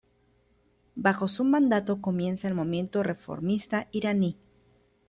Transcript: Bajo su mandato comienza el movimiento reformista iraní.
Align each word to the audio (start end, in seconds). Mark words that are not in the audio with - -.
Bajo 0.95 1.27
su 1.27 1.43
mandato 1.43 2.01
comienza 2.01 2.47
el 2.47 2.55
movimiento 2.55 3.03
reformista 3.03 3.87
iraní. 3.91 4.35